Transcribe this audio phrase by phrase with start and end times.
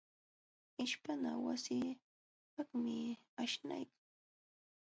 [0.83, 2.95] Ishpana wasikaqmi
[3.41, 3.97] aśhnaykan.